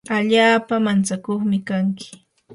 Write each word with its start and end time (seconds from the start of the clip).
allaapa 0.15 0.75
mantsakuqmi 0.85 1.57
kanki. 1.67 2.09